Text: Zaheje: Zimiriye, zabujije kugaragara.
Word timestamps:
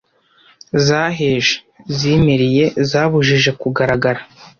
Zaheje: 0.85 1.55
Zimiriye, 1.97 2.65
zabujije 2.89 3.51
kugaragara. 3.61 4.21